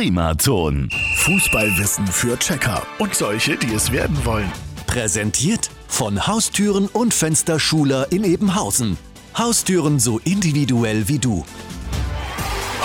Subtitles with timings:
[0.00, 0.88] Primaton.
[1.16, 4.50] Fußballwissen für Checker und solche, die es werden wollen.
[4.86, 8.96] Präsentiert von Haustüren und Fensterschuler in Ebenhausen.
[9.36, 11.44] Haustüren so individuell wie du.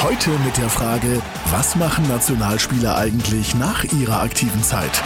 [0.04, 5.02] Heute mit der Frage, was machen Nationalspieler eigentlich nach ihrer aktiven Zeit?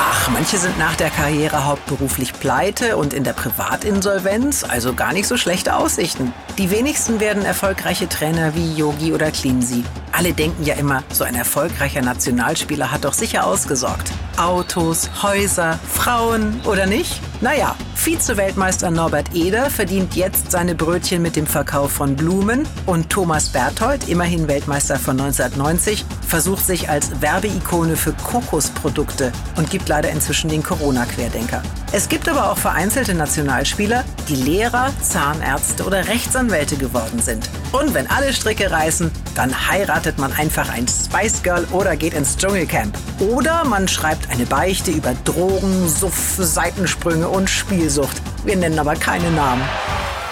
[0.00, 5.28] Ach, manche sind nach der Karriere hauptberuflich pleite und in der Privatinsolvenz, also gar nicht
[5.28, 6.32] so schlechte Aussichten.
[6.56, 9.84] Die wenigsten werden erfolgreiche Trainer wie Yogi oder Cleansy.
[10.12, 14.10] Alle denken ja immer, so ein erfolgreicher Nationalspieler hat doch sicher ausgesorgt.
[14.36, 17.20] Autos, Häuser, Frauen oder nicht?
[17.40, 23.48] Naja, Vize-Weltmeister Norbert Eder verdient jetzt seine Brötchen mit dem Verkauf von Blumen und Thomas
[23.50, 30.48] Berthold, immerhin Weltmeister von 1990, versucht sich als Werbeikone für Kokosprodukte und gibt leider inzwischen
[30.48, 31.62] den Corona-Querdenker.
[31.92, 37.48] Es gibt aber auch vereinzelte Nationalspieler, die Lehrer, Zahnärzte oder Rechtsanwälte geworden sind.
[37.72, 42.36] Und wenn alle Stricke reißen, dann heiratet man einfach ein Spice Girl oder geht ins
[42.36, 42.96] Dschungelcamp.
[43.18, 48.22] Oder man schreibt eine Beichte über Drogen, Suff, Seitensprünge und Spielsucht.
[48.44, 49.62] Wir nennen aber keine Namen.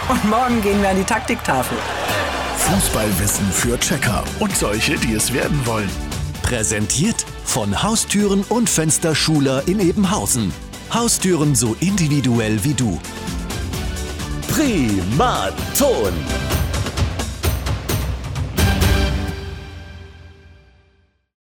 [0.08, 1.76] Und morgen gehen wir an die Taktiktafel.
[2.58, 5.90] Fußballwissen für Checker und solche, die es werden wollen.
[6.42, 10.52] Präsentiert von Haustüren und Fensterschuler in Ebenhausen.
[10.94, 13.00] Haustüren so individuell wie du.
[14.46, 16.12] Primaton.